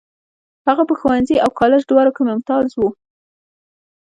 هغه 0.67 0.83
په 0.89 0.93
ښوونځي 0.99 1.35
او 1.43 1.49
کالج 1.59 1.81
دواړو 1.85 2.11
کې 2.15 2.23
ممتاز 2.29 2.67
و. 2.75 2.81